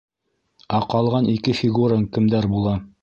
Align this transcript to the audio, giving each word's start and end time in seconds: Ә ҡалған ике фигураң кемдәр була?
Ә 0.77 0.79
ҡалған 0.93 1.29
ике 1.33 1.55
фигураң 1.59 2.07
кемдәр 2.17 2.49
була? 2.55 2.75